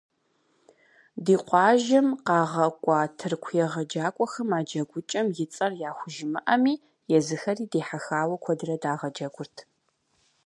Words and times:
Ди 1.23 1.35
къуажэм 1.45 2.07
къагъэкӀуа 2.25 2.99
тырку 3.17 3.51
егъэджакӀуэхэм 3.63 4.49
а 4.57 4.59
джэгукӏэм 4.67 5.27
и 5.43 5.45
цӀэр 5.53 5.71
яхужымыӏэми, 5.89 6.73
езыхэри 7.17 7.63
дихьэхауэ 7.71 8.35
куэдрэ 8.43 8.75
дагъэджэгурт. 8.81 9.57